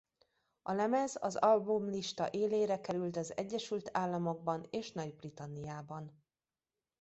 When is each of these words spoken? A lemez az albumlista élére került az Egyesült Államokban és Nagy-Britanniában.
A 0.61 0.71
lemez 0.71 1.17
az 1.19 1.35
albumlista 1.35 2.29
élére 2.31 2.79
került 2.81 3.17
az 3.17 3.37
Egyesült 3.37 3.89
Államokban 3.93 4.67
és 4.69 4.91
Nagy-Britanniában. 4.91 6.23